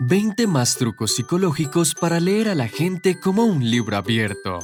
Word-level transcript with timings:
20 0.00 0.46
más 0.46 0.76
trucos 0.76 1.16
psicológicos 1.16 1.96
para 1.96 2.20
leer 2.20 2.48
a 2.48 2.54
la 2.54 2.68
gente 2.68 3.18
como 3.18 3.44
un 3.44 3.68
libro 3.68 3.96
abierto. 3.96 4.60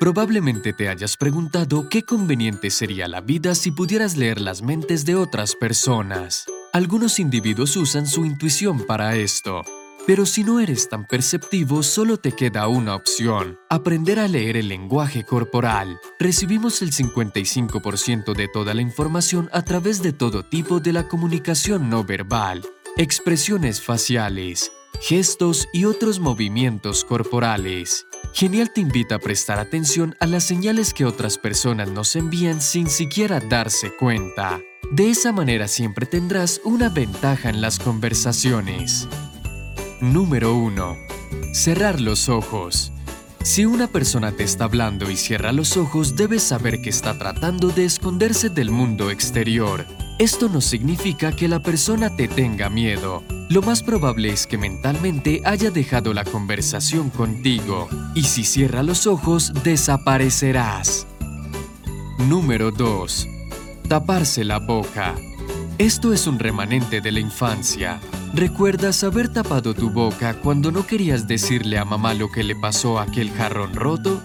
Probablemente 0.00 0.72
te 0.72 0.88
hayas 0.88 1.16
preguntado 1.16 1.88
qué 1.88 2.02
conveniente 2.02 2.68
sería 2.68 3.06
la 3.06 3.20
vida 3.20 3.54
si 3.54 3.70
pudieras 3.70 4.16
leer 4.16 4.40
las 4.40 4.60
mentes 4.60 5.04
de 5.04 5.14
otras 5.14 5.54
personas. 5.54 6.46
Algunos 6.72 7.20
individuos 7.20 7.76
usan 7.76 8.08
su 8.08 8.24
intuición 8.24 8.84
para 8.84 9.14
esto. 9.14 9.62
Pero 10.04 10.26
si 10.26 10.42
no 10.42 10.58
eres 10.58 10.88
tan 10.88 11.06
perceptivo, 11.06 11.84
solo 11.84 12.16
te 12.16 12.32
queda 12.32 12.66
una 12.66 12.96
opción, 12.96 13.60
aprender 13.70 14.18
a 14.18 14.26
leer 14.26 14.56
el 14.56 14.66
lenguaje 14.66 15.22
corporal. 15.24 16.00
Recibimos 16.18 16.82
el 16.82 16.90
55% 16.90 18.34
de 18.34 18.48
toda 18.48 18.74
la 18.74 18.82
información 18.82 19.48
a 19.52 19.62
través 19.62 20.02
de 20.02 20.12
todo 20.12 20.42
tipo 20.44 20.80
de 20.80 20.92
la 20.92 21.06
comunicación 21.06 21.88
no 21.88 22.02
verbal, 22.02 22.64
expresiones 22.96 23.80
faciales, 23.80 24.70
gestos 25.00 25.66
y 25.72 25.86
otros 25.86 26.20
movimientos 26.20 27.04
corporales. 27.04 28.06
Genial 28.34 28.70
te 28.72 28.82
invita 28.82 29.16
a 29.16 29.18
prestar 29.18 29.58
atención 29.58 30.14
a 30.20 30.26
las 30.26 30.44
señales 30.44 30.92
que 30.92 31.06
otras 31.06 31.38
personas 31.38 31.90
nos 31.90 32.16
envían 32.16 32.60
sin 32.60 32.88
siquiera 32.88 33.40
darse 33.40 33.94
cuenta. 33.96 34.60
De 34.90 35.10
esa 35.10 35.32
manera 35.32 35.68
siempre 35.68 36.06
tendrás 36.06 36.60
una 36.64 36.90
ventaja 36.90 37.48
en 37.48 37.60
las 37.62 37.78
conversaciones. 37.78 39.08
Número 40.00 40.54
1. 40.54 40.96
Cerrar 41.54 42.00
los 42.00 42.28
ojos. 42.28 42.92
Si 43.42 43.64
una 43.64 43.88
persona 43.88 44.32
te 44.32 44.44
está 44.44 44.64
hablando 44.64 45.10
y 45.10 45.16
cierra 45.16 45.52
los 45.52 45.76
ojos, 45.76 46.14
debes 46.14 46.42
saber 46.42 46.80
que 46.82 46.90
está 46.90 47.18
tratando 47.18 47.68
de 47.68 47.86
esconderse 47.86 48.50
del 48.50 48.70
mundo 48.70 49.10
exterior. 49.10 49.86
Esto 50.18 50.48
no 50.48 50.60
significa 50.60 51.32
que 51.32 51.48
la 51.48 51.60
persona 51.60 52.14
te 52.14 52.28
tenga 52.28 52.68
miedo. 52.68 53.22
Lo 53.48 53.62
más 53.62 53.82
probable 53.82 54.30
es 54.30 54.46
que 54.46 54.56
mentalmente 54.56 55.42
haya 55.44 55.70
dejado 55.70 56.14
la 56.14 56.24
conversación 56.24 57.10
contigo, 57.10 57.88
y 58.14 58.24
si 58.24 58.44
cierra 58.44 58.82
los 58.82 59.06
ojos, 59.06 59.52
desaparecerás. 59.64 61.06
Número 62.28 62.70
2. 62.70 63.28
Taparse 63.88 64.44
la 64.44 64.58
boca. 64.58 65.14
Esto 65.78 66.12
es 66.12 66.26
un 66.26 66.38
remanente 66.38 67.00
de 67.00 67.10
la 67.10 67.20
infancia. 67.20 68.00
¿Recuerdas 68.34 69.02
haber 69.04 69.32
tapado 69.32 69.74
tu 69.74 69.90
boca 69.90 70.34
cuando 70.34 70.70
no 70.70 70.86
querías 70.86 71.26
decirle 71.26 71.78
a 71.78 71.84
mamá 71.84 72.14
lo 72.14 72.30
que 72.30 72.44
le 72.44 72.54
pasó 72.54 72.98
a 72.98 73.02
aquel 73.02 73.30
jarrón 73.32 73.74
roto? 73.74 74.22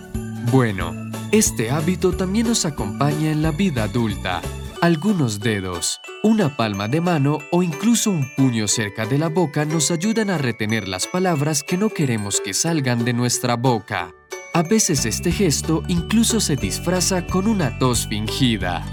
Bueno, 0.51 0.93
este 1.31 1.71
hábito 1.71 2.13
también 2.13 2.47
nos 2.47 2.65
acompaña 2.65 3.31
en 3.31 3.41
la 3.41 3.51
vida 3.51 3.83
adulta. 3.83 4.41
Algunos 4.81 5.39
dedos, 5.39 5.99
una 6.21 6.55
palma 6.55 6.87
de 6.87 7.01
mano 7.01 7.39
o 7.51 7.63
incluso 7.63 8.11
un 8.11 8.29
puño 8.35 8.67
cerca 8.67 9.07
de 9.07 9.17
la 9.17 9.27
boca 9.27 9.65
nos 9.65 9.89
ayudan 9.89 10.29
a 10.29 10.37
retener 10.37 10.87
las 10.87 11.07
palabras 11.07 11.63
que 11.63 11.77
no 11.77 11.89
queremos 11.89 12.39
que 12.41 12.53
salgan 12.53 13.03
de 13.03 13.13
nuestra 13.13 13.55
boca. 13.55 14.13
A 14.53 14.61
veces 14.61 15.05
este 15.07 15.31
gesto 15.31 15.81
incluso 15.87 16.39
se 16.39 16.55
disfraza 16.55 17.25
con 17.25 17.47
una 17.47 17.79
tos 17.79 18.07
fingida. 18.07 18.85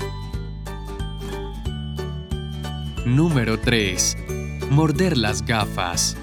Número 3.05 3.61
3. 3.61 4.17
Morder 4.71 5.19
las 5.19 5.45
gafas. 5.45 6.17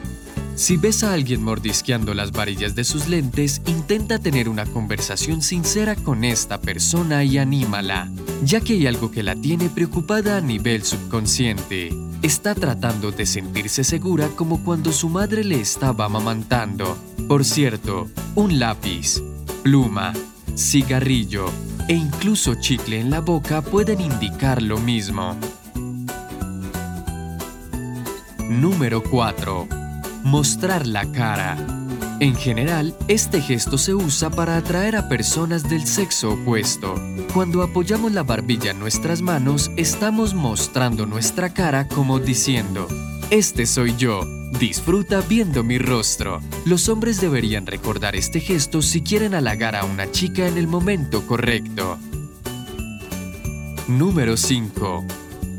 Si 0.61 0.77
ves 0.77 1.03
a 1.03 1.13
alguien 1.13 1.41
mordisqueando 1.41 2.13
las 2.13 2.33
varillas 2.33 2.75
de 2.75 2.83
sus 2.83 3.07
lentes, 3.07 3.63
intenta 3.65 4.19
tener 4.19 4.47
una 4.47 4.67
conversación 4.67 5.41
sincera 5.41 5.95
con 5.95 6.23
esta 6.23 6.61
persona 6.61 7.23
y 7.23 7.39
anímala, 7.39 8.11
ya 8.43 8.61
que 8.61 8.73
hay 8.73 8.85
algo 8.85 9.09
que 9.09 9.23
la 9.23 9.35
tiene 9.35 9.69
preocupada 9.69 10.37
a 10.37 10.41
nivel 10.41 10.83
subconsciente. 10.83 11.89
Está 12.21 12.53
tratando 12.53 13.11
de 13.11 13.25
sentirse 13.25 13.83
segura 13.83 14.27
como 14.35 14.63
cuando 14.63 14.91
su 14.91 15.09
madre 15.09 15.43
le 15.43 15.59
estaba 15.59 16.05
amamantando. 16.05 16.95
Por 17.27 17.43
cierto, 17.43 18.07
un 18.35 18.59
lápiz, 18.59 19.19
pluma, 19.63 20.13
cigarrillo 20.55 21.47
e 21.87 21.95
incluso 21.95 22.53
chicle 22.53 22.99
en 22.99 23.09
la 23.09 23.21
boca 23.21 23.63
pueden 23.63 23.99
indicar 23.99 24.61
lo 24.61 24.77
mismo. 24.77 25.35
Número 28.47 29.01
4. 29.01 29.80
Mostrar 30.23 30.85
la 30.85 31.11
cara. 31.11 31.57
En 32.19 32.35
general, 32.35 32.95
este 33.07 33.41
gesto 33.41 33.79
se 33.79 33.95
usa 33.95 34.29
para 34.29 34.55
atraer 34.55 34.95
a 34.95 35.09
personas 35.09 35.67
del 35.67 35.87
sexo 35.87 36.33
opuesto. 36.33 36.93
Cuando 37.33 37.63
apoyamos 37.63 38.11
la 38.11 38.21
barbilla 38.21 38.71
en 38.71 38.79
nuestras 38.79 39.21
manos, 39.21 39.71
estamos 39.77 40.35
mostrando 40.35 41.07
nuestra 41.07 41.53
cara 41.53 41.87
como 41.87 42.19
diciendo, 42.19 42.87
Este 43.31 43.65
soy 43.65 43.95
yo, 43.97 44.23
disfruta 44.59 45.21
viendo 45.21 45.63
mi 45.63 45.79
rostro. 45.79 46.39
Los 46.65 46.87
hombres 46.87 47.19
deberían 47.19 47.65
recordar 47.65 48.15
este 48.15 48.39
gesto 48.39 48.83
si 48.83 49.01
quieren 49.01 49.33
halagar 49.33 49.75
a 49.75 49.85
una 49.85 50.11
chica 50.11 50.47
en 50.47 50.57
el 50.57 50.67
momento 50.67 51.25
correcto. 51.25 51.97
Número 53.87 54.37
5. 54.37 55.05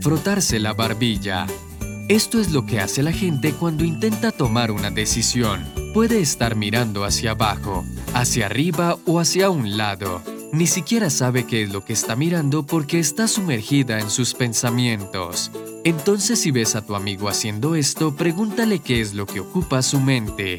Frotarse 0.00 0.60
la 0.60 0.72
barbilla. 0.72 1.46
Esto 2.12 2.42
es 2.42 2.52
lo 2.52 2.66
que 2.66 2.78
hace 2.78 3.02
la 3.02 3.10
gente 3.10 3.54
cuando 3.54 3.86
intenta 3.86 4.32
tomar 4.32 4.70
una 4.70 4.90
decisión. 4.90 5.64
Puede 5.94 6.20
estar 6.20 6.56
mirando 6.56 7.06
hacia 7.06 7.30
abajo, 7.30 7.86
hacia 8.12 8.44
arriba 8.44 8.98
o 9.06 9.18
hacia 9.18 9.48
un 9.48 9.78
lado. 9.78 10.20
Ni 10.52 10.66
siquiera 10.66 11.08
sabe 11.08 11.46
qué 11.46 11.62
es 11.62 11.72
lo 11.72 11.86
que 11.86 11.94
está 11.94 12.14
mirando 12.14 12.66
porque 12.66 12.98
está 12.98 13.28
sumergida 13.28 13.98
en 13.98 14.10
sus 14.10 14.34
pensamientos. 14.34 15.50
Entonces 15.84 16.38
si 16.38 16.50
ves 16.50 16.76
a 16.76 16.84
tu 16.84 16.96
amigo 16.96 17.30
haciendo 17.30 17.76
esto, 17.76 18.14
pregúntale 18.14 18.80
qué 18.80 19.00
es 19.00 19.14
lo 19.14 19.24
que 19.24 19.40
ocupa 19.40 19.80
su 19.80 19.98
mente. 19.98 20.58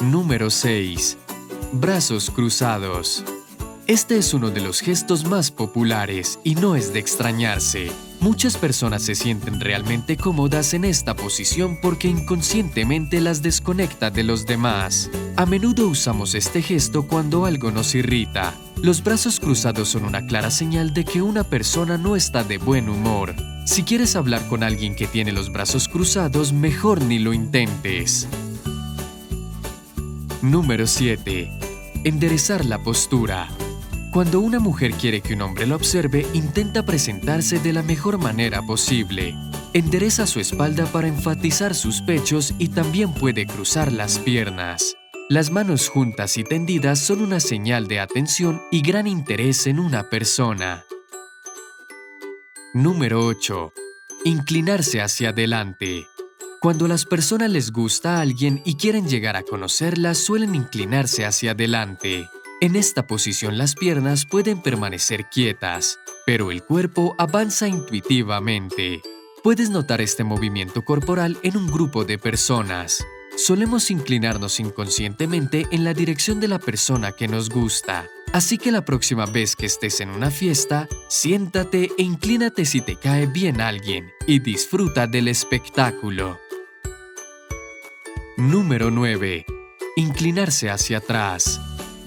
Número 0.00 0.48
6. 0.48 1.18
Brazos 1.72 2.30
cruzados. 2.30 3.22
Este 3.86 4.16
es 4.16 4.32
uno 4.32 4.48
de 4.48 4.62
los 4.62 4.80
gestos 4.80 5.26
más 5.26 5.50
populares 5.50 6.38
y 6.42 6.54
no 6.54 6.74
es 6.74 6.94
de 6.94 7.00
extrañarse. 7.00 7.92
Muchas 8.18 8.56
personas 8.56 9.02
se 9.02 9.14
sienten 9.14 9.60
realmente 9.60 10.16
cómodas 10.16 10.72
en 10.72 10.86
esta 10.86 11.14
posición 11.14 11.78
porque 11.82 12.08
inconscientemente 12.08 13.20
las 13.20 13.42
desconecta 13.42 14.10
de 14.10 14.24
los 14.24 14.46
demás. 14.46 15.10
A 15.36 15.44
menudo 15.44 15.86
usamos 15.86 16.34
este 16.34 16.62
gesto 16.62 17.06
cuando 17.06 17.44
algo 17.44 17.70
nos 17.70 17.94
irrita. 17.94 18.54
Los 18.82 19.04
brazos 19.04 19.38
cruzados 19.38 19.90
son 19.90 20.06
una 20.06 20.26
clara 20.26 20.50
señal 20.50 20.94
de 20.94 21.04
que 21.04 21.20
una 21.20 21.44
persona 21.44 21.98
no 21.98 22.16
está 22.16 22.42
de 22.42 22.56
buen 22.56 22.88
humor. 22.88 23.34
Si 23.66 23.82
quieres 23.82 24.16
hablar 24.16 24.48
con 24.48 24.62
alguien 24.62 24.94
que 24.94 25.06
tiene 25.06 25.30
los 25.30 25.52
brazos 25.52 25.88
cruzados, 25.88 26.54
mejor 26.54 27.02
ni 27.02 27.18
lo 27.18 27.34
intentes. 27.34 28.26
Número 30.42 30.86
7. 30.86 31.50
Enderezar 32.02 32.64
la 32.64 32.82
postura. 32.82 33.46
Cuando 34.10 34.40
una 34.40 34.58
mujer 34.58 34.92
quiere 34.92 35.20
que 35.20 35.34
un 35.34 35.42
hombre 35.42 35.66
la 35.66 35.76
observe, 35.76 36.26
intenta 36.32 36.82
presentarse 36.82 37.58
de 37.58 37.74
la 37.74 37.82
mejor 37.82 38.16
manera 38.16 38.62
posible. 38.62 39.34
Endereza 39.74 40.26
su 40.26 40.40
espalda 40.40 40.86
para 40.86 41.08
enfatizar 41.08 41.74
sus 41.74 42.00
pechos 42.00 42.54
y 42.58 42.68
también 42.68 43.12
puede 43.12 43.46
cruzar 43.46 43.92
las 43.92 44.18
piernas. 44.18 44.96
Las 45.28 45.50
manos 45.50 45.90
juntas 45.90 46.38
y 46.38 46.44
tendidas 46.44 47.00
son 47.00 47.20
una 47.20 47.38
señal 47.38 47.86
de 47.86 48.00
atención 48.00 48.62
y 48.70 48.80
gran 48.80 49.06
interés 49.06 49.66
en 49.66 49.78
una 49.78 50.08
persona. 50.08 50.84
Número 52.72 53.26
8. 53.26 53.74
Inclinarse 54.24 55.02
hacia 55.02 55.28
adelante. 55.28 56.06
Cuando 56.60 56.86
las 56.88 57.06
personas 57.06 57.50
les 57.50 57.72
gusta 57.72 58.18
a 58.18 58.20
alguien 58.20 58.60
y 58.66 58.74
quieren 58.74 59.08
llegar 59.08 59.34
a 59.34 59.42
conocerla, 59.42 60.14
suelen 60.14 60.54
inclinarse 60.54 61.24
hacia 61.24 61.52
adelante. 61.52 62.28
En 62.60 62.76
esta 62.76 63.06
posición 63.06 63.56
las 63.56 63.74
piernas 63.74 64.26
pueden 64.26 64.60
permanecer 64.60 65.24
quietas, 65.30 65.98
pero 66.26 66.50
el 66.50 66.62
cuerpo 66.62 67.14
avanza 67.16 67.66
intuitivamente. 67.66 69.00
Puedes 69.42 69.70
notar 69.70 70.02
este 70.02 70.22
movimiento 70.22 70.84
corporal 70.84 71.38
en 71.42 71.56
un 71.56 71.70
grupo 71.70 72.04
de 72.04 72.18
personas. 72.18 73.06
Solemos 73.38 73.90
inclinarnos 73.90 74.60
inconscientemente 74.60 75.66
en 75.70 75.82
la 75.82 75.94
dirección 75.94 76.40
de 76.40 76.48
la 76.48 76.58
persona 76.58 77.12
que 77.12 77.26
nos 77.26 77.48
gusta. 77.48 78.06
Así 78.34 78.58
que 78.58 78.70
la 78.70 78.84
próxima 78.84 79.24
vez 79.24 79.56
que 79.56 79.64
estés 79.64 80.02
en 80.02 80.10
una 80.10 80.30
fiesta, 80.30 80.88
siéntate 81.08 81.88
e 81.96 82.02
inclínate 82.02 82.66
si 82.66 82.82
te 82.82 82.96
cae 82.96 83.24
bien 83.24 83.62
alguien 83.62 84.12
y 84.26 84.40
disfruta 84.40 85.06
del 85.06 85.28
espectáculo. 85.28 86.38
Número 88.40 88.90
9. 88.90 89.44
Inclinarse 89.96 90.70
hacia 90.70 90.96
atrás. 90.96 91.60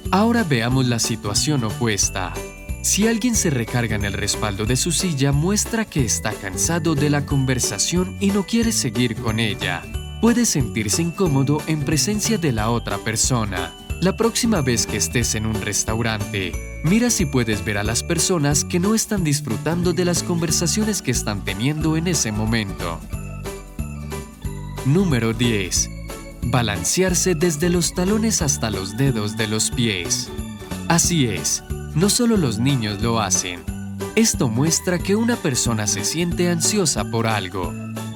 Ahora 0.10 0.44
veamos 0.44 0.88
la 0.88 0.98
situación 0.98 1.64
opuesta. 1.64 2.34
Si 2.82 3.08
alguien 3.08 3.36
se 3.36 3.52
recarga 3.52 3.96
en 3.96 4.04
el 4.04 4.14
respaldo 4.14 4.66
de 4.66 4.76
su 4.76 4.92
silla, 4.92 5.32
muestra 5.32 5.86
que 5.86 6.04
está 6.04 6.32
cansado 6.32 6.96
de 6.96 7.12
la 7.12 7.28
conversación 7.28 8.18
y 8.20 8.32
no 8.32 8.48
quiere 8.48 8.72
seguir 8.72 9.16
con 9.16 9.40
ella. 9.40 9.84
Puede 10.22 10.48
sentirse 10.48 11.04
incómodo 11.04 11.62
en 11.68 11.86
presencia 11.86 12.40
de 12.40 12.52
la 12.52 12.72
otra 12.72 12.98
persona. 12.98 13.72
La 14.02 14.18
próxima 14.18 14.62
vez 14.62 14.88
que 14.88 14.98
estés 14.98 15.36
en 15.36 15.46
un 15.46 15.62
restaurante, 15.62 16.52
mira 16.84 17.12
si 17.12 17.28
puedes 17.28 17.64
ver 17.64 17.78
a 17.78 17.84
las 17.84 18.02
personas 18.02 18.66
que 18.66 18.80
no 18.80 18.96
están 18.96 19.24
disfrutando 19.24 19.94
de 19.94 20.06
las 20.06 20.24
conversaciones 20.24 21.04
que 21.04 21.12
están 21.12 21.46
teniendo 21.46 21.96
en 21.96 22.08
ese 22.08 22.32
momento. 22.32 23.00
Número 24.88 25.32
10. 25.32 25.93
Balancearse 26.46 27.36
desde 27.36 27.70
los 27.70 27.94
talones 27.94 28.42
hasta 28.42 28.70
los 28.70 28.98
dedos 28.98 29.38
de 29.38 29.48
los 29.48 29.72
pies. 29.72 30.30
Así 30.88 31.28
es, 31.28 31.64
no 31.96 32.10
solo 32.10 32.38
los 32.38 32.60
niños 32.60 33.02
lo 33.02 33.20
hacen. 33.20 33.64
Esto 34.16 34.50
muestra 34.50 35.00
que 35.00 35.16
una 35.16 35.36
persona 35.36 35.88
se 35.88 36.04
siente 36.04 36.50
ansiosa 36.50 37.10
por 37.10 37.28
algo. 37.28 37.74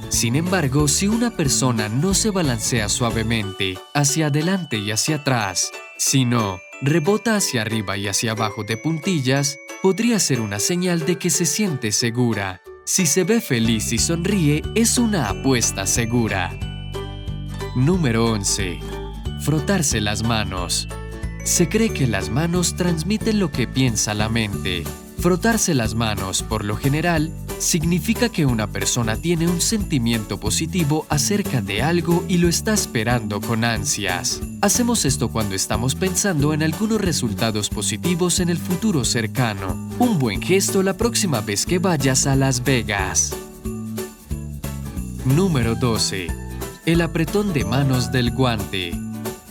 Sin 0.09 0.35
embargo, 0.35 0.87
si 0.87 1.07
una 1.07 1.31
persona 1.31 1.89
no 1.89 2.13
se 2.13 2.29
balancea 2.29 2.89
suavemente 2.89 3.77
hacia 3.93 4.27
adelante 4.27 4.77
y 4.77 4.91
hacia 4.91 5.17
atrás, 5.17 5.71
sino 5.97 6.59
rebota 6.81 7.35
hacia 7.35 7.61
arriba 7.61 7.97
y 7.97 8.07
hacia 8.07 8.31
abajo 8.31 8.63
de 8.63 8.77
puntillas, 8.77 9.59
podría 9.81 10.19
ser 10.19 10.41
una 10.41 10.59
señal 10.59 11.05
de 11.05 11.17
que 11.17 11.29
se 11.29 11.45
siente 11.45 11.91
segura. 11.91 12.61
Si 12.85 13.05
se 13.05 13.23
ve 13.23 13.41
feliz 13.41 13.91
y 13.91 13.97
sonríe, 13.97 14.61
es 14.75 14.97
una 14.97 15.29
apuesta 15.29 15.85
segura. 15.85 16.57
Número 17.77 18.31
11. 18.31 18.79
Frotarse 19.41 20.01
las 20.01 20.23
manos. 20.23 20.87
Se 21.43 21.69
cree 21.69 21.93
que 21.93 22.07
las 22.07 22.31
manos 22.31 22.75
transmiten 22.75 23.39
lo 23.39 23.51
que 23.51 23.67
piensa 23.67 24.15
la 24.15 24.29
mente. 24.29 24.83
Frotarse 25.19 25.75
las 25.75 25.93
manos, 25.93 26.41
por 26.41 26.65
lo 26.65 26.75
general, 26.75 27.31
significa 27.59 28.29
que 28.29 28.47
una 28.47 28.65
persona 28.65 29.15
tiene 29.15 29.47
un 29.47 29.61
sentimiento 29.61 30.39
positivo 30.39 31.05
acerca 31.09 31.61
de 31.61 31.83
algo 31.83 32.25
y 32.27 32.39
lo 32.39 32.47
está 32.47 32.73
esperando 32.73 33.41
con 33.41 33.63
ansias. 33.63 34.41
Hacemos 34.63 35.05
esto 35.05 35.29
cuando 35.29 35.53
estamos 35.53 35.93
pensando 35.93 36.55
en 36.55 36.63
algunos 36.63 36.99
resultados 36.99 37.69
positivos 37.69 38.39
en 38.39 38.49
el 38.49 38.57
futuro 38.57 39.05
cercano. 39.05 39.75
Un 39.99 40.17
buen 40.17 40.41
gesto 40.41 40.81
la 40.81 40.97
próxima 40.97 41.41
vez 41.41 41.63
que 41.63 41.77
vayas 41.77 42.25
a 42.25 42.35
Las 42.35 42.63
Vegas. 42.63 43.35
Número 45.25 45.75
12. 45.75 46.46
El 46.87 47.01
apretón 47.01 47.51
de 47.51 47.65
manos 47.65 48.13
del 48.13 48.31
guante. 48.31 48.93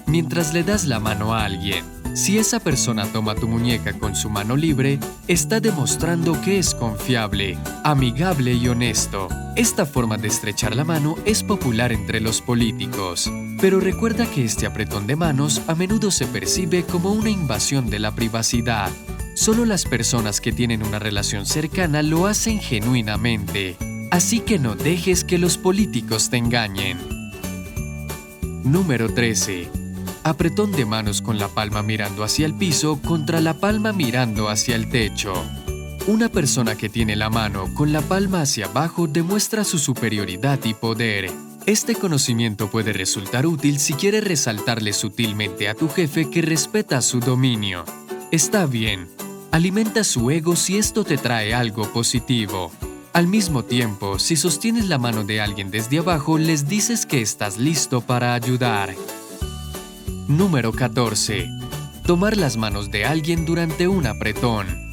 Mientras 0.07 0.55
le 0.55 0.65
das 0.65 0.87
la 0.87 1.01
mano 1.01 1.35
a 1.35 1.45
alguien, 1.45 1.85
si 2.15 2.39
esa 2.39 2.61
persona 2.61 3.05
toma 3.13 3.35
tu 3.35 3.47
muñeca 3.47 3.93
con 3.99 4.17
su 4.17 4.31
mano 4.31 4.57
libre, 4.57 4.99
está 5.29 5.61
demostrando 5.61 6.41
que 6.41 6.59
es 6.59 6.75
confiable, 6.75 7.59
amigable 7.85 8.55
y 8.55 8.67
honesto. 8.69 9.29
Esta 9.55 9.85
forma 9.85 10.17
de 10.17 10.29
estrechar 10.29 10.75
la 10.75 10.85
mano 10.85 11.17
es 11.27 11.43
popular 11.43 11.93
entre 11.93 12.21
los 12.21 12.41
políticos, 12.41 13.31
pero 13.61 13.81
recuerda 13.81 14.25
que 14.25 14.43
este 14.43 14.65
apretón 14.65 15.07
de 15.07 15.17
manos 15.17 15.61
a 15.67 15.75
menudo 15.75 16.11
se 16.11 16.27
percibe 16.27 16.85
como 16.85 17.13
una 17.13 17.29
invasión 17.29 17.91
de 17.91 17.99
la 17.99 18.15
privacidad. 18.15 18.91
Solo 19.35 19.67
las 19.67 19.85
personas 19.85 20.41
que 20.41 20.53
tienen 20.53 20.83
una 20.83 20.99
relación 20.99 21.45
cercana 21.45 22.01
lo 22.01 22.29
hacen 22.29 22.61
genuinamente, 22.61 23.77
así 24.11 24.41
que 24.41 24.59
no 24.59 24.75
dejes 24.75 25.23
que 25.23 25.37
los 25.37 25.59
políticos 25.59 26.31
te 26.31 26.39
engañen. 26.39 27.16
Número 28.67 29.15
13 29.15 29.71
apretón 30.25 30.73
de 30.73 30.85
manos 30.85 31.23
con 31.23 31.39
la 31.39 31.47
palma 31.47 31.85
mirando 31.85 32.25
hacia 32.25 32.47
el 32.47 32.55
piso 32.55 33.01
contra 33.01 33.41
la 33.41 33.55
palma 33.55 33.93
mirando 33.93 34.49
hacia 34.49 34.75
el 34.75 34.91
techo. 34.91 35.33
Una 36.09 36.29
persona 36.29 36.75
que 36.75 36.89
tiene 36.89 37.15
la 37.15 37.31
mano 37.31 37.73
con 37.75 37.93
la 37.93 38.01
palma 38.01 38.41
hacia 38.41 38.67
abajo 38.67 39.07
demuestra 39.07 39.63
su 39.63 39.79
superioridad 39.79 40.59
y 40.65 40.75
poder. 40.75 41.31
Este 41.65 41.95
conocimiento 41.95 42.69
puede 42.69 42.93
resultar 42.93 43.47
útil 43.47 43.79
si 43.79 43.95
quieres 43.95 44.25
resaltarle 44.25 44.93
sutilmente 44.93 45.69
a 45.69 45.75
tu 45.75 45.89
jefe 45.89 46.29
que 46.29 46.43
respeta 46.43 47.01
su 47.03 47.21
dominio. 47.21 47.85
Está 48.33 48.67
bien, 48.67 49.07
alimenta 49.53 50.03
su 50.03 50.29
ego 50.29 50.57
si 50.57 50.77
esto 50.77 51.05
te 51.05 51.19
trae 51.19 51.55
algo 51.55 51.85
positivo. 51.93 52.73
Al 53.17 53.29
mismo 53.29 53.65
tiempo, 53.65 54.19
si 54.19 54.37
sostienes 54.37 54.91
la 54.91 54.99
mano 54.99 55.25
de 55.25 55.41
alguien 55.41 55.71
desde 55.71 56.01
abajo, 56.01 56.37
les 56.37 56.69
dices 56.69 57.07
que 57.07 57.23
estás 57.23 57.57
listo 57.57 58.03
para 58.03 58.35
ayudar. 58.35 58.95
Número 60.29 60.71
14. 60.71 61.49
Tomar 62.05 62.37
las 62.37 62.59
manos 62.59 62.91
de 62.91 63.07
alguien 63.07 63.47
durante 63.47 63.89
un 63.89 64.07
apretón. 64.07 64.86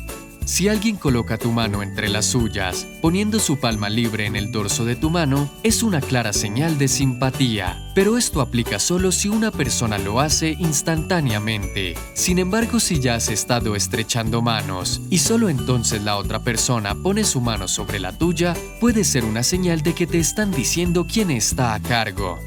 Si 0.46 0.68
alguien 0.68 0.98
coloca 0.98 1.38
tu 1.38 1.52
mano 1.54 1.82
entre 1.82 2.10
las 2.10 2.26
suyas, 2.26 2.86
poniendo 3.02 3.40
su 3.40 3.60
palma 3.60 3.90
libre 3.90 4.26
en 4.26 4.36
el 4.36 4.52
dorso 4.52 4.84
de 4.84 4.98
tu 4.98 5.10
mano, 5.10 5.50
es 5.64 5.84
una 5.84 6.02
clara 6.02 6.34
señal 6.34 6.78
de 6.78 6.90
simpatía, 6.90 7.92
pero 7.96 8.18
esto 8.18 8.42
aplica 8.42 8.78
solo 8.78 9.14
si 9.14 9.30
una 9.30 9.52
persona 9.52 9.98
lo 9.98 10.20
hace 10.20 10.56
instantáneamente. 10.60 11.96
Sin 12.14 12.40
embargo, 12.40 12.82
si 12.82 13.00
ya 13.00 13.16
has 13.16 13.30
estado 13.30 13.76
estrechando 13.76 14.42
manos 14.42 15.00
y 15.10 15.20
solo 15.20 15.48
entonces 15.48 16.04
la 16.04 16.18
otra 16.18 16.40
persona 16.40 16.94
pone 16.94 17.24
su 17.24 17.40
mano 17.40 17.70
sobre 17.70 18.02
la 18.02 18.12
tuya, 18.12 18.54
puede 18.82 19.06
ser 19.06 19.24
una 19.24 19.44
señal 19.44 19.82
de 19.82 19.94
que 19.94 20.08
te 20.08 20.20
están 20.20 20.52
diciendo 20.52 21.08
quién 21.10 21.32
está 21.32 21.74
a 21.74 21.80
cargo. 21.80 22.38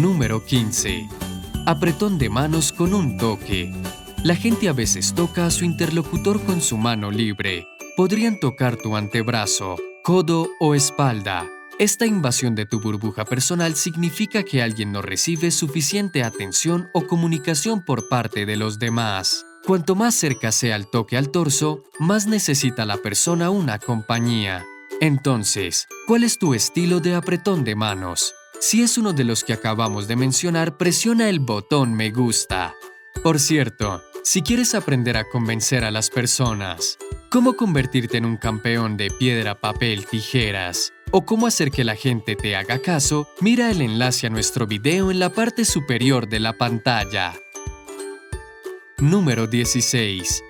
Número 0.00 0.44
15. 0.44 1.08
Apretón 1.66 2.16
de 2.16 2.30
manos 2.30 2.72
con 2.72 2.94
un 2.94 3.18
toque. 3.18 3.70
La 4.24 4.34
gente 4.34 4.70
a 4.70 4.72
veces 4.72 5.12
toca 5.12 5.44
a 5.44 5.50
su 5.50 5.66
interlocutor 5.66 6.42
con 6.44 6.62
su 6.62 6.78
mano 6.78 7.10
libre. 7.10 7.66
Podrían 7.94 8.40
tocar 8.40 8.76
tu 8.78 8.96
antebrazo, 8.96 9.76
codo 10.02 10.48
o 10.60 10.74
espalda. 10.74 11.46
Esta 11.78 12.06
invasión 12.06 12.54
de 12.54 12.64
tu 12.64 12.80
burbuja 12.80 13.26
personal 13.26 13.74
significa 13.74 14.42
que 14.42 14.62
alguien 14.62 14.92
no 14.92 15.02
recibe 15.02 15.50
suficiente 15.50 16.22
atención 16.22 16.88
o 16.94 17.06
comunicación 17.06 17.84
por 17.84 18.08
parte 18.08 18.46
de 18.46 18.56
los 18.56 18.78
demás. 18.78 19.44
Cuanto 19.66 19.94
más 19.94 20.14
cerca 20.14 20.52
sea 20.52 20.76
el 20.76 20.86
toque 20.86 21.18
al 21.18 21.28
torso, 21.28 21.82
más 21.98 22.26
necesita 22.26 22.86
la 22.86 22.96
persona 22.96 23.50
una 23.50 23.78
compañía. 23.78 24.64
Entonces, 25.02 25.86
¿cuál 26.06 26.24
es 26.24 26.38
tu 26.38 26.54
estilo 26.54 27.00
de 27.00 27.14
apretón 27.14 27.62
de 27.62 27.74
manos? 27.74 28.32
Si 28.58 28.82
es 28.82 28.96
uno 28.96 29.12
de 29.12 29.24
los 29.24 29.44
que 29.44 29.52
acabamos 29.52 30.08
de 30.08 30.16
mencionar, 30.16 30.78
presiona 30.78 31.28
el 31.28 31.40
botón 31.40 31.92
me 31.92 32.10
gusta. 32.10 32.74
Por 33.22 33.38
cierto, 33.38 34.02
si 34.24 34.40
quieres 34.40 34.74
aprender 34.74 35.18
a 35.18 35.28
convencer 35.28 35.84
a 35.84 35.90
las 35.90 36.08
personas, 36.08 36.98
cómo 37.28 37.56
convertirte 37.56 38.16
en 38.16 38.24
un 38.24 38.38
campeón 38.38 38.96
de 38.96 39.10
piedra, 39.10 39.60
papel, 39.60 40.06
tijeras, 40.06 40.94
o 41.10 41.26
cómo 41.26 41.46
hacer 41.46 41.70
que 41.70 41.84
la 41.84 41.94
gente 41.94 42.34
te 42.34 42.56
haga 42.56 42.78
caso, 42.78 43.28
mira 43.40 43.70
el 43.70 43.82
enlace 43.82 44.26
a 44.26 44.30
nuestro 44.30 44.66
video 44.66 45.10
en 45.10 45.18
la 45.18 45.28
parte 45.28 45.66
superior 45.66 46.26
de 46.26 46.40
la 46.40 46.54
pantalla. 46.54 47.34
Número 48.96 49.46
16. 49.46 50.42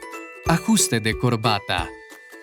Ajuste 0.47 1.01
de 1.01 1.19
corbata. 1.19 1.89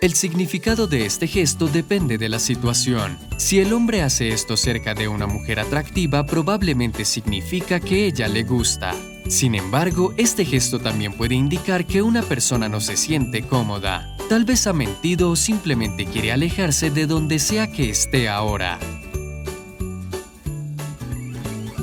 El 0.02 0.12
significado 0.12 0.86
de 0.86 1.06
este 1.06 1.26
gesto 1.28 1.66
depende 1.66 2.18
de 2.18 2.28
la 2.28 2.40
situación. 2.40 3.18
Si 3.38 3.58
el 3.58 3.72
hombre 3.72 4.02
hace 4.02 4.28
esto 4.28 4.58
cerca 4.58 4.92
de 4.92 5.08
una 5.08 5.26
mujer 5.26 5.60
atractiva, 5.60 6.26
probablemente 6.26 7.06
significa 7.06 7.80
que 7.80 8.06
ella 8.06 8.28
le 8.28 8.42
gusta. 8.42 8.94
Sin 9.28 9.54
embargo, 9.54 10.12
este 10.16 10.44
gesto 10.44 10.78
también 10.78 11.12
puede 11.12 11.34
indicar 11.34 11.86
que 11.86 12.02
una 12.02 12.22
persona 12.22 12.68
no 12.68 12.80
se 12.80 12.96
siente 12.96 13.42
cómoda. 13.42 14.16
Tal 14.28 14.44
vez 14.44 14.66
ha 14.66 14.72
mentido 14.72 15.30
o 15.30 15.36
simplemente 15.36 16.06
quiere 16.06 16.32
alejarse 16.32 16.90
de 16.90 17.06
donde 17.06 17.38
sea 17.38 17.70
que 17.70 17.90
esté 17.90 18.28
ahora. 18.28 18.78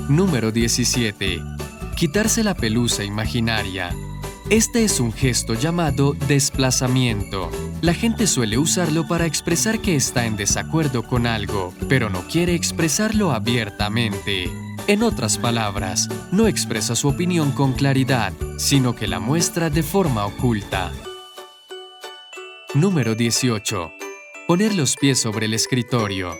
Número 0.10 0.52
17. 0.52 1.40
Quitarse 1.96 2.44
la 2.44 2.56
pelusa 2.56 3.04
imaginaria. 3.04 3.96
Este 4.50 4.84
es 4.84 5.00
un 5.00 5.14
gesto 5.14 5.54
llamado 5.54 6.16
desplazamiento. 6.28 7.52
La 7.82 7.94
gente 7.94 8.26
suele 8.26 8.58
usarlo 8.58 9.08
para 9.08 9.28
expresar 9.28 9.80
que 9.80 9.96
está 9.96 10.26
en 10.26 10.36
desacuerdo 10.36 11.04
con 11.04 11.28
algo, 11.28 11.74
pero 11.88 12.10
no 12.10 12.28
quiere 12.28 12.56
expresarlo 12.56 13.32
abiertamente. 13.32 14.50
En 14.90 15.04
otras 15.04 15.38
palabras, 15.38 16.10
no 16.32 16.48
expresa 16.48 16.96
su 16.96 17.10
opinión 17.10 17.52
con 17.52 17.74
claridad, 17.74 18.34
sino 18.58 18.96
que 18.96 19.08
la 19.08 19.20
muestra 19.20 19.70
de 19.70 19.84
forma 19.84 20.26
oculta. 20.26 20.92
Número 22.74 23.14
18. 23.14 23.92
Poner 24.48 24.74
los 24.74 24.96
pies 24.96 25.22
sobre 25.22 25.46
el 25.46 25.54
escritorio. 25.54 26.36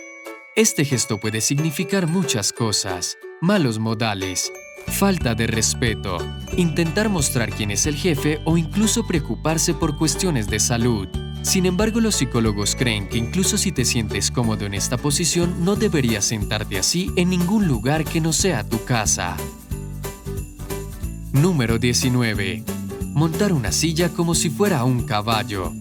Este 0.56 0.84
gesto 0.84 1.20
puede 1.20 1.40
significar 1.40 2.08
muchas 2.08 2.52
cosas. 2.52 3.16
Malos 3.40 3.78
modales, 3.78 4.52
falta 4.88 5.36
de 5.36 5.46
respeto, 5.46 6.18
intentar 6.56 7.08
mostrar 7.08 7.50
quién 7.50 7.70
es 7.70 7.86
el 7.86 7.94
jefe 7.94 8.40
o 8.44 8.58
incluso 8.58 9.06
preocuparse 9.06 9.74
por 9.74 9.96
cuestiones 9.96 10.48
de 10.48 10.58
salud. 10.58 11.06
Sin 11.42 11.66
embargo, 11.66 12.00
los 12.00 12.16
psicólogos 12.16 12.76
creen 12.76 13.08
que 13.08 13.18
incluso 13.18 13.56
si 13.56 13.72
te 13.72 13.84
sientes 13.84 14.30
cómodo 14.30 14.66
en 14.66 14.74
esta 14.74 14.96
posición, 14.96 15.64
no 15.64 15.74
deberías 15.74 16.24
sentarte 16.24 16.78
así 16.78 17.10
en 17.16 17.30
ningún 17.30 17.66
lugar 17.66 18.04
que 18.04 18.20
no 18.20 18.32
sea 18.32 18.62
tu 18.62 18.84
casa. 18.84 19.36
Número 21.32 21.78
19. 21.78 22.62
Montar 23.06 23.52
una 23.52 23.72
silla 23.72 24.10
como 24.10 24.34
si 24.34 24.50
fuera 24.50 24.84
un 24.84 25.04
caballo. 25.04 25.72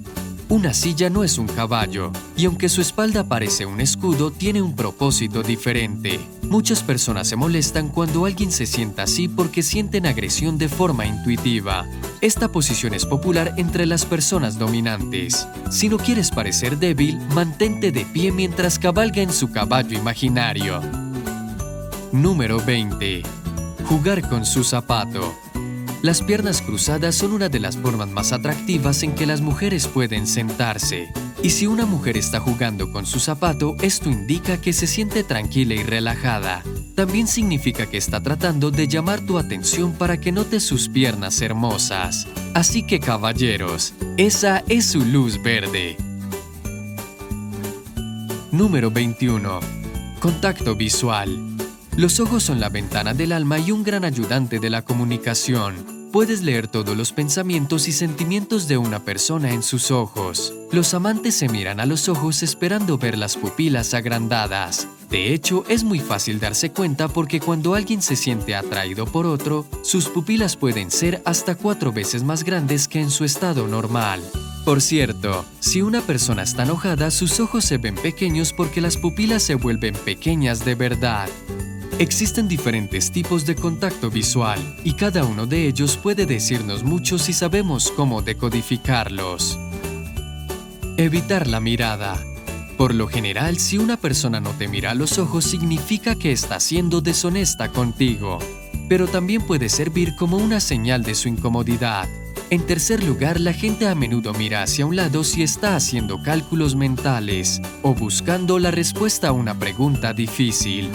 Una 0.49 0.73
silla 0.73 1.11
no 1.11 1.23
es 1.23 1.37
un 1.37 1.45
caballo, 1.45 2.11
y 2.35 2.45
aunque 2.45 2.69
su 2.69 2.81
espalda 2.81 3.23
parece 3.23 3.67
un 3.67 3.79
escudo, 3.79 4.31
tiene 4.31 4.63
un 4.63 4.75
propósito 4.75 5.43
diferente. 5.43 6.19
Muchas 6.41 6.81
personas 6.81 7.27
se 7.27 7.35
molestan 7.35 7.89
cuando 7.89 8.25
alguien 8.25 8.51
se 8.51 8.65
sienta 8.65 9.03
así 9.03 9.27
porque 9.27 9.61
sienten 9.61 10.07
agresión 10.07 10.57
de 10.57 10.67
forma 10.67 11.05
intuitiva. 11.05 11.85
Esta 12.21 12.51
posición 12.51 12.95
es 12.95 13.05
popular 13.05 13.53
entre 13.57 13.85
las 13.85 14.05
personas 14.05 14.57
dominantes. 14.57 15.47
Si 15.69 15.87
no 15.87 15.97
quieres 15.97 16.31
parecer 16.31 16.79
débil, 16.79 17.19
mantente 17.35 17.91
de 17.91 18.05
pie 18.05 18.31
mientras 18.31 18.79
cabalga 18.79 19.21
en 19.21 19.31
su 19.31 19.51
caballo 19.51 19.95
imaginario. 19.95 20.81
Número 22.11 22.59
20. 22.59 23.21
Jugar 23.85 24.27
con 24.27 24.43
su 24.47 24.63
zapato. 24.63 25.31
Las 26.01 26.21
piernas 26.21 26.61
cruzadas 26.61 27.15
son 27.15 27.33
una 27.33 27.49
de 27.49 27.59
las 27.59 27.75
formas 27.75 28.07
más 28.07 28.31
atractivas 28.31 29.03
en 29.03 29.15
que 29.15 29.25
las 29.25 29.41
mujeres 29.41 29.85
pueden 29.85 30.27
sentarse. 30.27 31.11
Y 31.43 31.49
si 31.49 31.67
una 31.67 31.85
mujer 31.85 32.15
está 32.15 32.39
jugando 32.39 32.93
con 32.93 33.05
su 33.05 33.19
zapato, 33.19 33.75
esto 33.81 34.09
indica 34.09 34.61
que 34.61 34.71
se 34.71 34.87
siente 34.87 35.25
tranquila 35.25 35.73
y 35.73 35.83
relajada. 35.83 36.63
También 36.95 37.27
significa 37.27 37.85
que 37.85 37.97
está 37.97 38.23
tratando 38.23 38.71
de 38.71 38.87
llamar 38.87 39.19
tu 39.19 39.37
atención 39.37 39.91
para 39.91 40.17
que 40.21 40.31
notes 40.31 40.63
sus 40.63 40.87
piernas 40.87 41.41
hermosas. 41.41 42.27
Así 42.53 42.83
que 42.87 43.01
caballeros, 43.01 43.93
esa 44.15 44.63
es 44.69 44.85
su 44.85 45.03
luz 45.03 45.41
verde. 45.43 45.97
Número 48.51 48.89
21. 48.89 49.59
Contacto 50.21 50.75
visual. 50.75 51.48
Los 51.99 52.21
ojos 52.21 52.43
son 52.43 52.61
la 52.61 52.69
ventana 52.69 53.13
del 53.13 53.33
alma 53.33 53.59
y 53.59 53.71
un 53.71 53.83
gran 53.83 54.05
ayudante 54.05 54.59
de 54.59 54.69
la 54.69 54.83
comunicación. 54.83 56.09
Puedes 56.13 56.43
leer 56.43 56.69
todos 56.69 56.95
los 56.95 57.11
pensamientos 57.11 57.89
y 57.89 57.91
sentimientos 57.91 58.69
de 58.69 58.77
una 58.77 59.03
persona 59.03 59.51
en 59.51 59.61
sus 59.61 59.91
ojos. 59.91 60.53
Los 60.71 60.93
amantes 60.93 61.35
se 61.35 61.49
miran 61.49 61.81
a 61.81 61.85
los 61.85 62.07
ojos 62.07 62.41
esperando 62.41 62.97
ver 62.97 63.17
las 63.17 63.35
pupilas 63.35 63.93
agrandadas. 63.93 64.87
De 65.09 65.33
hecho, 65.33 65.65
es 65.67 65.83
muy 65.83 65.99
fácil 65.99 66.39
darse 66.39 66.71
cuenta 66.71 67.09
porque 67.09 67.41
cuando 67.41 67.75
alguien 67.75 68.01
se 68.01 68.15
siente 68.15 68.55
atraído 68.55 69.05
por 69.05 69.25
otro, 69.25 69.65
sus 69.83 70.07
pupilas 70.07 70.55
pueden 70.55 70.91
ser 70.91 71.21
hasta 71.25 71.55
cuatro 71.55 71.91
veces 71.91 72.23
más 72.23 72.45
grandes 72.45 72.87
que 72.87 73.01
en 73.01 73.11
su 73.11 73.25
estado 73.25 73.67
normal. 73.67 74.21
Por 74.63 74.81
cierto, 74.81 75.43
si 75.59 75.81
una 75.81 75.99
persona 75.99 76.43
está 76.43 76.63
enojada, 76.63 77.11
sus 77.11 77.41
ojos 77.41 77.65
se 77.65 77.77
ven 77.77 77.95
pequeños 77.95 78.53
porque 78.53 78.79
las 78.79 78.95
pupilas 78.95 79.43
se 79.43 79.55
vuelven 79.55 79.95
pequeñas 80.05 80.63
de 80.63 80.75
verdad. 80.75 81.27
Existen 81.99 82.47
diferentes 82.47 83.11
tipos 83.11 83.45
de 83.45 83.55
contacto 83.55 84.09
visual 84.09 84.57
y 84.85 84.93
cada 84.93 85.25
uno 85.25 85.45
de 85.45 85.67
ellos 85.67 85.97
puede 85.97 86.25
decirnos 86.25 86.81
mucho 86.81 87.17
si 87.17 87.33
sabemos 87.33 87.91
cómo 87.91 88.21
decodificarlos. 88.21 89.59
Evitar 90.95 91.47
la 91.47 91.59
mirada. 91.59 92.17
Por 92.77 92.95
lo 92.95 93.09
general, 93.09 93.59
si 93.59 93.77
una 93.77 93.97
persona 93.97 94.39
no 94.39 94.51
te 94.51 94.69
mira 94.69 94.91
a 94.91 94.95
los 94.95 95.19
ojos 95.19 95.43
significa 95.43 96.15
que 96.15 96.31
está 96.31 96.61
siendo 96.61 97.01
deshonesta 97.01 97.67
contigo, 97.67 98.39
pero 98.87 99.07
también 99.07 99.41
puede 99.41 99.67
servir 99.67 100.15
como 100.15 100.37
una 100.37 100.61
señal 100.61 101.03
de 101.03 101.15
su 101.15 101.27
incomodidad. 101.27 102.07
En 102.49 102.65
tercer 102.65 103.03
lugar, 103.03 103.41
la 103.41 103.51
gente 103.51 103.89
a 103.89 103.93
menudo 103.93 104.33
mira 104.33 104.63
hacia 104.63 104.85
un 104.85 104.95
lado 104.95 105.25
si 105.25 105.43
está 105.43 105.75
haciendo 105.75 106.23
cálculos 106.23 106.77
mentales 106.77 107.61
o 107.81 107.93
buscando 107.93 108.57
la 108.57 108.71
respuesta 108.71 109.27
a 109.27 109.31
una 109.33 109.59
pregunta 109.59 110.13
difícil. 110.13 110.89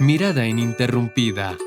Mirada 0.00 0.46
ininterrumpida. 0.46 1.58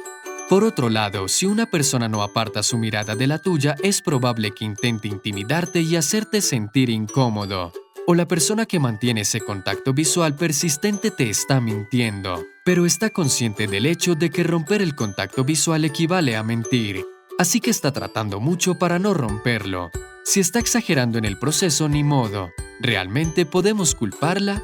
Por 0.49 0.63
otro 0.63 0.89
lado, 0.89 1.27
si 1.27 1.45
una 1.45 1.67
persona 1.67 2.09
no 2.09 2.23
aparta 2.23 2.63
su 2.63 2.79
mirada 2.79 3.15
de 3.15 3.27
la 3.27 3.37
tuya, 3.37 3.75
es 3.83 4.01
probable 4.01 4.55
que 4.55 4.65
intente 4.65 5.07
intimidarte 5.07 5.81
y 5.81 5.95
hacerte 5.97 6.41
sentir 6.41 6.89
incómodo. 6.89 7.71
O 8.07 8.15
la 8.15 8.27
persona 8.27 8.65
que 8.65 8.79
mantiene 8.79 9.21
ese 9.21 9.39
contacto 9.39 9.93
visual 9.93 10.33
persistente 10.33 11.11
te 11.11 11.29
está 11.29 11.61
mintiendo, 11.61 12.43
pero 12.65 12.87
está 12.87 13.11
consciente 13.11 13.67
del 13.67 13.85
hecho 13.85 14.15
de 14.15 14.31
que 14.31 14.41
romper 14.41 14.81
el 14.81 14.95
contacto 14.95 15.43
visual 15.43 15.85
equivale 15.85 16.35
a 16.35 16.41
mentir, 16.41 17.05
así 17.37 17.59
que 17.59 17.69
está 17.69 17.91
tratando 17.91 18.39
mucho 18.39 18.79
para 18.79 18.97
no 18.97 19.13
romperlo. 19.13 19.91
Si 20.25 20.39
está 20.39 20.57
exagerando 20.57 21.19
en 21.19 21.25
el 21.25 21.37
proceso, 21.37 21.87
ni 21.87 22.03
modo. 22.03 22.49
¿Realmente 22.81 23.45
podemos 23.45 23.93
culparla? 23.93 24.63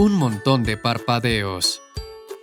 Un 0.00 0.12
montón 0.12 0.62
de 0.62 0.76
parpadeos. 0.76 1.82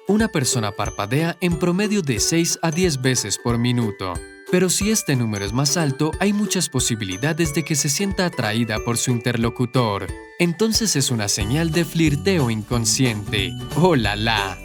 Una 0.10 0.28
persona 0.28 0.74
parpadea 0.74 1.38
en 1.40 1.58
promedio 1.58 2.02
de 2.02 2.20
6 2.20 2.60
a 2.62 2.70
10 2.70 3.02
veces 3.02 3.40
por 3.42 3.58
minuto, 3.58 4.14
pero 4.52 4.70
si 4.70 4.92
este 4.92 5.16
número 5.16 5.46
es 5.46 5.54
más 5.54 5.78
alto, 5.78 6.12
hay 6.20 6.34
muchas 6.34 6.68
posibilidades 6.68 7.54
de 7.54 7.64
que 7.64 7.76
se 7.76 7.88
sienta 7.88 8.26
atraída 8.26 8.80
por 8.84 8.98
su 8.98 9.12
interlocutor. 9.12 10.08
Entonces 10.38 10.98
es 10.98 11.12
una 11.12 11.30
señal 11.30 11.72
de 11.72 11.86
flirteo 11.86 12.50
inconsciente. 12.50 13.54
¡Oh 13.78 13.96
la 13.96 14.18
la! 14.18 14.58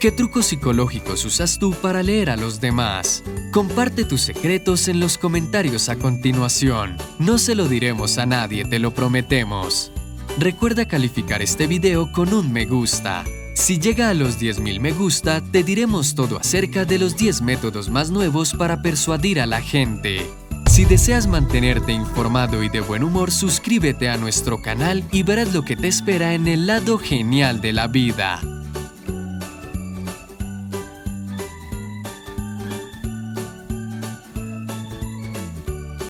¿Qué 0.00 0.10
trucos 0.10 0.46
psicológicos 0.46 1.24
usas 1.24 1.60
tú 1.60 1.74
para 1.74 2.02
leer 2.02 2.30
a 2.30 2.36
los 2.36 2.60
demás? 2.60 3.22
Comparte 3.52 4.04
tus 4.04 4.22
secretos 4.22 4.88
en 4.88 4.98
los 4.98 5.16
comentarios 5.16 5.88
a 5.88 5.94
continuación. 5.94 6.96
No 7.20 7.38
se 7.38 7.54
lo 7.54 7.68
diremos 7.68 8.18
a 8.18 8.26
nadie, 8.26 8.64
te 8.64 8.80
lo 8.80 8.92
prometemos. 8.92 9.92
Recuerda 10.38 10.86
calificar 10.86 11.40
este 11.40 11.66
video 11.66 12.12
con 12.12 12.34
un 12.34 12.52
me 12.52 12.66
gusta. 12.66 13.24
Si 13.54 13.78
llega 13.78 14.10
a 14.10 14.14
los 14.14 14.38
10.000 14.38 14.80
me 14.80 14.92
gusta, 14.92 15.40
te 15.40 15.62
diremos 15.62 16.14
todo 16.14 16.36
acerca 16.36 16.84
de 16.84 16.98
los 16.98 17.16
10 17.16 17.40
métodos 17.40 17.88
más 17.88 18.10
nuevos 18.10 18.52
para 18.52 18.82
persuadir 18.82 19.40
a 19.40 19.46
la 19.46 19.62
gente. 19.62 20.26
Si 20.66 20.84
deseas 20.84 21.26
mantenerte 21.26 21.92
informado 21.92 22.62
y 22.62 22.68
de 22.68 22.80
buen 22.80 23.02
humor, 23.02 23.30
suscríbete 23.30 24.10
a 24.10 24.18
nuestro 24.18 24.60
canal 24.60 25.04
y 25.10 25.22
verás 25.22 25.54
lo 25.54 25.62
que 25.62 25.74
te 25.74 25.88
espera 25.88 26.34
en 26.34 26.48
el 26.48 26.66
lado 26.66 26.98
genial 26.98 27.62
de 27.62 27.72
la 27.72 27.86
vida. 27.86 28.38